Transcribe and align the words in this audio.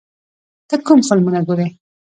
ته 0.69 0.75
کوم 0.85 0.99
فلمونه 1.07 1.39
ګورې؟ 1.47 1.67